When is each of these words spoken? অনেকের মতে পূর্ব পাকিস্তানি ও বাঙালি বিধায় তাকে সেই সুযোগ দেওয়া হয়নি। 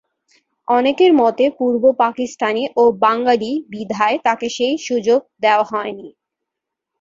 অনেকের 0.67 1.11
মতে 1.13 1.45
পূর্ব 1.57 1.83
পাকিস্তানি 1.97 2.63
ও 2.75 2.83
বাঙালি 3.01 3.51
বিধায় 3.69 4.17
তাকে 4.23 4.47
সেই 4.49 4.75
সুযোগ 4.87 5.19
দেওয়া 5.41 5.65
হয়নি। 5.71 6.07